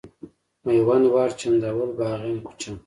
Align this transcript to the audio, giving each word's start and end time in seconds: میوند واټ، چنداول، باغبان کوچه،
میوند 0.65 1.05
واټ، 1.13 1.31
چنداول، 1.39 1.89
باغبان 1.97 2.37
کوچه، 2.45 2.71